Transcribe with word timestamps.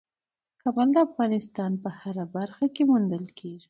کابل 0.61 0.87
د 0.93 0.97
افغانستان 1.07 1.71
په 1.83 1.89
هره 1.99 2.25
برخه 2.35 2.65
کې 2.75 2.83
موندل 2.89 3.25
کېږي. 3.37 3.59